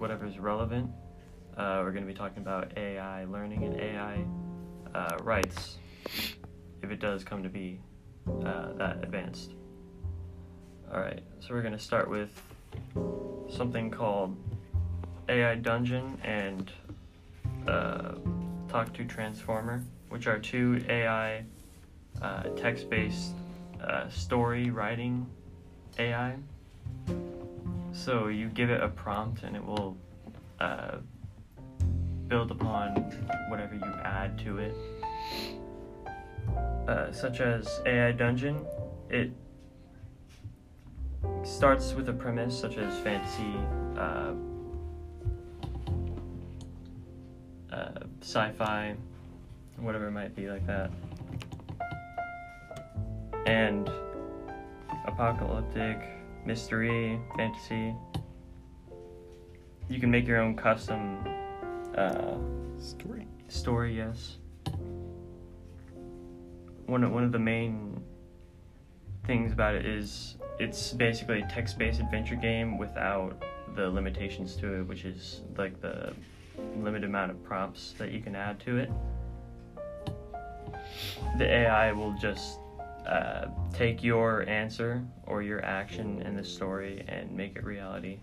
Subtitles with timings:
[0.00, 0.90] whatever's relevant.
[1.56, 4.24] Uh, we're going to be talking about AI learning and AI
[4.94, 5.76] uh, rights,
[6.82, 7.80] if it does come to be
[8.44, 9.52] uh, that advanced.
[10.92, 12.30] All right, so we're going to start with
[13.48, 14.36] something called
[15.28, 16.70] AI Dungeon and
[17.68, 18.14] uh,
[18.68, 21.44] Talk to Transformer, which are two AI
[22.22, 23.34] uh, text based
[23.82, 25.26] uh, story writing
[25.98, 26.36] AI.
[28.04, 29.94] So you give it a prompt and it will
[30.58, 30.96] uh,
[32.28, 32.94] build upon
[33.50, 34.74] whatever you add to it.
[36.88, 38.64] Uh, such as AI Dungeon,
[39.10, 39.30] it
[41.42, 43.54] starts with a premise such as fantasy,
[43.98, 44.32] uh,
[47.70, 47.90] uh,
[48.22, 48.96] sci-fi,
[49.76, 50.90] whatever it might be like that,
[53.44, 53.90] and
[55.06, 57.94] apocalyptic, mystery, fantasy.
[59.88, 61.18] You can make your own custom
[61.96, 62.36] uh,
[62.78, 63.26] Story.
[63.48, 63.96] story.
[63.96, 64.36] Yes.
[66.86, 68.02] One of, one of the main
[69.26, 73.42] things about it is it's basically a text-based adventure game without
[73.76, 76.12] the limitations to it, which is like the
[76.76, 78.90] limited amount of prompts that you can add to it.
[81.38, 82.59] The AI will just
[83.10, 88.20] uh, take your answer or your action in the story and make it reality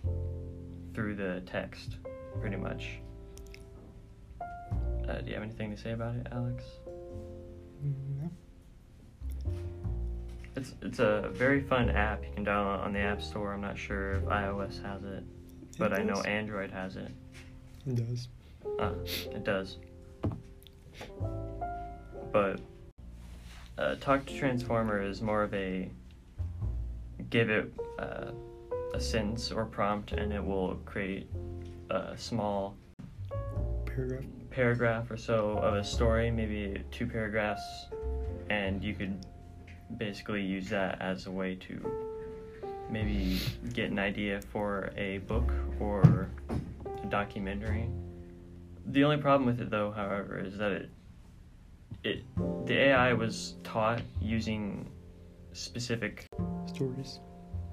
[0.94, 1.98] through the text,
[2.40, 3.00] pretty much.
[4.42, 6.64] Uh, do you have anything to say about it, Alex?
[7.84, 8.30] No.
[10.56, 13.54] It's it's a very fun app you can download on the App Store.
[13.54, 15.24] I'm not sure if iOS has it,
[15.78, 16.22] but I know.
[16.22, 17.12] Android has it.
[17.86, 18.28] It does.
[18.80, 19.78] Uh, it does.
[22.32, 22.60] But
[23.78, 25.90] uh, Talk to Transformer is more of a
[27.30, 28.32] give it uh,
[28.94, 31.30] a sentence or prompt, and it will create
[31.90, 32.76] a small
[33.86, 34.24] Paragraph.
[34.50, 37.62] paragraph or so of a story, maybe two paragraphs,
[38.50, 39.26] and you could
[39.98, 41.92] basically use that as a way to
[42.90, 43.40] maybe
[43.74, 46.30] get an idea for a book or
[47.04, 47.90] a documentary.
[48.86, 50.90] The only problem with it, though, however, is that it
[52.04, 52.24] it
[52.66, 54.90] the AI was taught using
[55.54, 56.26] specific
[56.68, 57.20] Stories.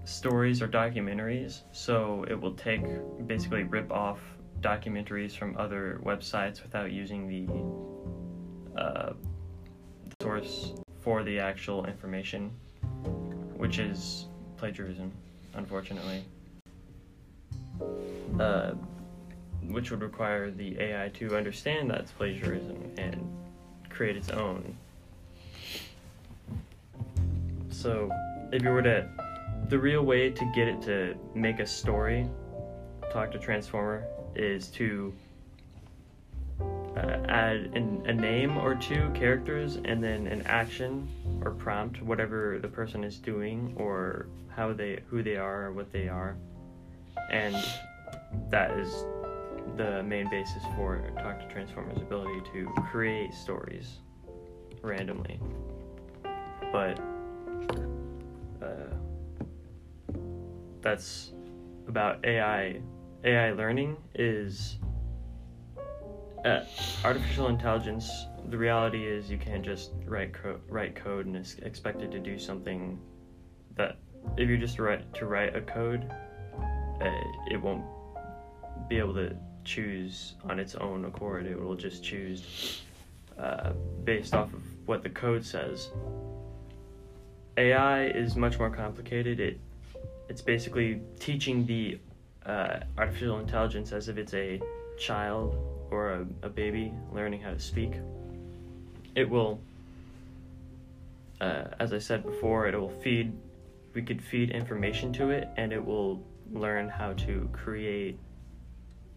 [0.04, 2.84] stories or documentaries, so it will take
[3.26, 4.20] basically rip off
[4.60, 9.12] documentaries from other websites without using the uh,
[10.22, 12.50] source for the actual information,
[13.56, 15.12] which is plagiarism,
[15.54, 16.24] unfortunately.
[18.40, 18.72] Uh,
[19.68, 23.44] which would require the AI to understand that's plagiarism and
[23.94, 24.77] create its own.
[27.71, 28.10] So,
[28.53, 29.09] if you were to,
[29.69, 32.28] the real way to get it to make a story,
[33.12, 35.12] talk to Transformer, is to
[36.60, 41.09] uh, add an, a name or two characters and then an action
[41.44, 45.93] or prompt, whatever the person is doing or how they, who they are, or what
[45.93, 46.37] they are,
[47.31, 47.56] and
[48.50, 49.05] that is
[49.76, 53.98] the main basis for Talk to Transformer's ability to create stories
[54.82, 55.41] randomly.
[56.72, 57.00] But
[58.62, 58.94] uh,
[60.80, 61.32] that's
[61.88, 62.80] about AI.
[63.25, 64.78] AI learning is
[66.44, 66.60] uh,
[67.04, 68.10] artificial intelligence.
[68.50, 72.38] The reality is you can't just write co- write code and is expected to do
[72.38, 72.98] something
[73.76, 73.98] that
[74.36, 76.12] if you just write to write a code,
[77.00, 77.10] uh,
[77.50, 77.84] it won't
[78.88, 81.47] be able to choose on its own accord.
[81.47, 82.82] It will just choose
[83.38, 83.72] uh,
[84.04, 85.88] based off of what the code says.
[87.56, 89.41] AI is much more complicated.
[89.41, 89.58] It
[90.28, 91.98] it's basically teaching the
[92.47, 94.60] uh, artificial intelligence as if it's a
[94.98, 95.56] child
[95.91, 97.92] or a, a baby learning how to speak.
[99.14, 99.60] It will,
[101.41, 103.32] uh, as I said before, it will feed.
[103.94, 106.20] We could feed information to it, and it will
[106.52, 108.19] learn how to create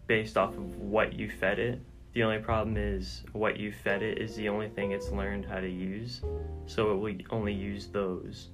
[0.08, 1.80] based off of what you fed it.
[2.14, 5.60] The only problem is what you fed it is the only thing it's learned how
[5.60, 6.22] to use,
[6.66, 8.48] so it will only use those,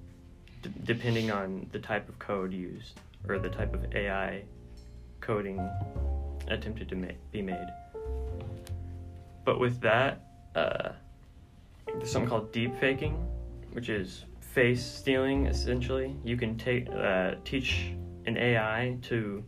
[0.63, 4.43] d- depending on the type of code used or the type of AI
[5.21, 5.59] coding
[6.49, 7.69] attempted to ma- be made.
[9.45, 10.21] But with that,
[10.55, 10.91] uh,
[11.87, 13.15] there's something called deep faking,
[13.73, 15.47] which is face stealing.
[15.47, 17.93] Essentially, you can take uh, teach
[18.27, 19.45] an AI to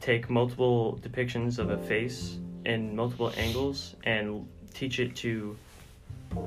[0.00, 5.56] take multiple depictions of a face in multiple angles and teach it to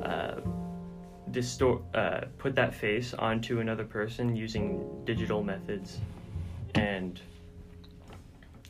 [0.04, 0.36] uh,
[1.32, 6.00] distort, uh, put that face onto another person using digital methods,
[6.76, 7.22] and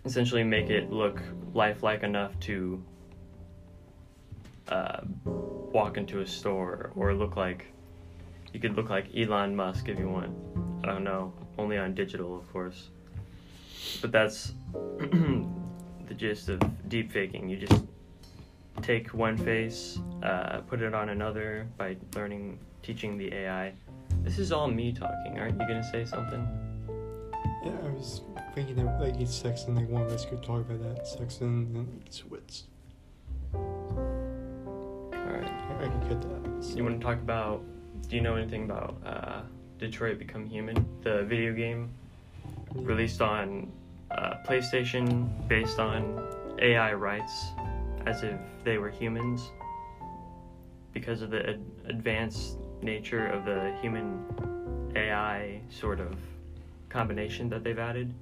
[0.05, 1.21] essentially make it look
[1.53, 2.83] lifelike enough to
[4.69, 7.67] uh, walk into a store or look like
[8.53, 10.35] you could look like Elon Musk if you want.
[10.83, 12.89] I don't know, only on digital, of course.
[14.01, 14.53] But that's
[14.99, 16.59] the gist of
[16.89, 17.49] deep faking.
[17.49, 17.83] You just
[18.81, 23.73] take one face, uh, put it on another by learning, teaching the AI.
[24.23, 25.37] This is all me talking.
[25.39, 26.47] Aren't you gonna say something?
[27.63, 28.21] Yeah, I was
[28.55, 31.75] thinking that like each section, like one of us could talk about that section and
[31.75, 32.61] then we could switch.
[33.53, 35.45] All right.
[35.45, 36.63] I, I could cut that.
[36.63, 37.63] so- You want to talk about?
[38.07, 39.41] Do you know anything about uh,
[39.77, 41.89] Detroit Become Human, the video game
[42.73, 43.71] released on
[44.11, 46.21] uh, PlayStation, based on
[46.61, 47.47] AI rights,
[48.05, 49.51] as if they were humans,
[50.93, 54.23] because of the ad- advanced nature of the human
[54.95, 56.15] AI sort of
[56.89, 58.13] combination that they've added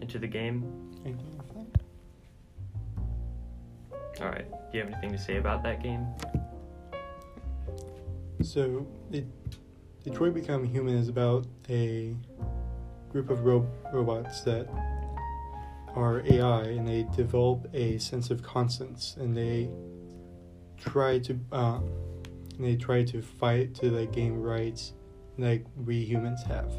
[0.00, 0.64] into the game.
[1.04, 1.66] Anything like that?
[4.22, 4.50] All right.
[4.50, 6.06] Do you have anything to say about that game?
[8.42, 9.26] So, it,
[10.02, 12.14] Detroit Become Human is about a
[13.12, 14.66] group of ro- robots that
[15.94, 19.68] are AI and they develop a sense of conscience and they
[20.76, 21.80] try to uh,
[22.56, 24.92] and they try to fight to like gain rights
[25.38, 26.72] like we humans have.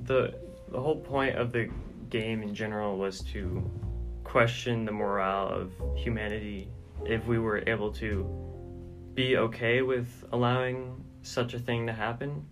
[0.00, 0.34] the
[0.70, 1.70] the whole point of the
[2.10, 3.70] game in general was to
[4.24, 6.68] question the morale of humanity
[7.06, 8.26] if we were able to
[9.14, 12.44] be okay with allowing such a thing to happen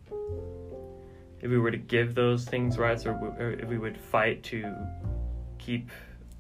[1.41, 4.73] if we were to give those things rights or if we would fight to
[5.65, 5.91] keep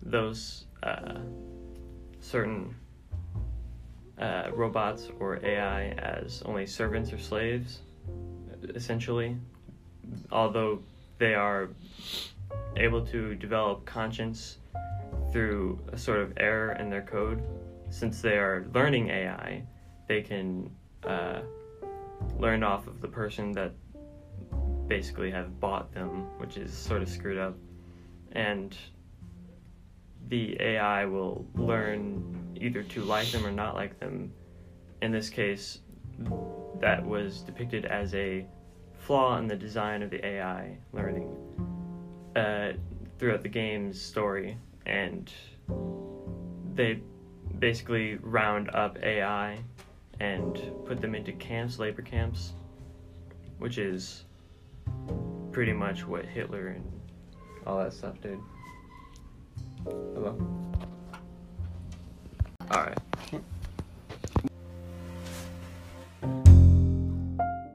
[0.03, 1.19] those uh,
[2.21, 2.75] certain
[4.19, 7.81] uh, robots or AI as only servants or slaves
[8.75, 9.37] essentially
[10.31, 10.81] although
[11.19, 11.71] they are
[12.77, 14.59] able to develop conscience
[15.33, 17.43] through a sort of error in their code,
[17.91, 19.63] since they are learning AI,
[20.09, 20.71] they can
[21.05, 21.41] uh,
[22.39, 23.73] learn off of the person that
[24.87, 27.57] basically have bought them, which is sort of screwed up.
[28.33, 28.77] And
[30.29, 34.33] the AI will learn either to like them or not like them.
[35.01, 35.81] In this case,
[36.81, 38.47] that was depicted as a
[38.99, 41.29] flaw in the design of the AI learning
[42.37, 42.73] uh,
[43.19, 45.33] throughout the game's story, and
[46.75, 47.01] they
[47.59, 49.59] basically round up AI
[50.21, 50.55] and
[50.85, 52.53] put them into camps, labor camps,
[53.59, 54.25] which is
[55.51, 57.01] pretty much what Hitler and
[57.67, 58.39] all that stuff did.
[59.85, 60.37] Hello?
[62.71, 62.99] Alright.